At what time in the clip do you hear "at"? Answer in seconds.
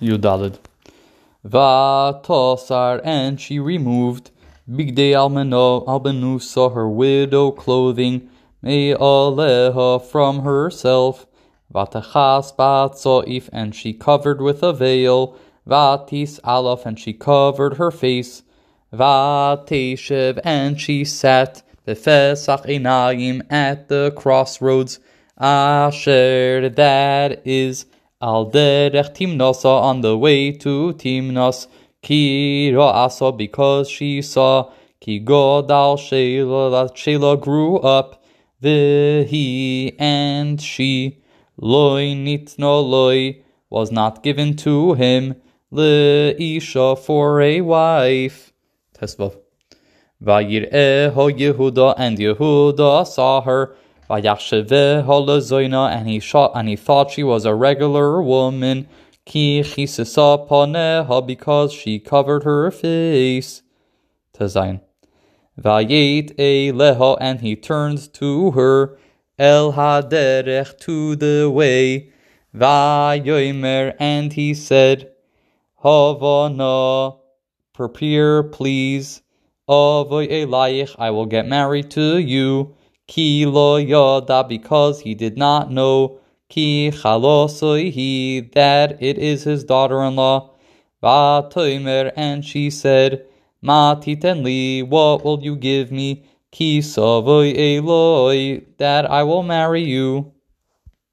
23.50-23.88